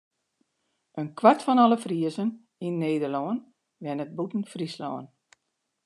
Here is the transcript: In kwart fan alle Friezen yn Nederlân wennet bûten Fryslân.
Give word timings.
In 1.01 1.09
kwart 1.19 1.41
fan 1.45 1.61
alle 1.63 1.77
Friezen 1.85 2.29
yn 2.65 2.79
Nederlân 2.83 3.39
wennet 3.83 4.15
bûten 4.17 4.43
Fryslân. 4.51 5.05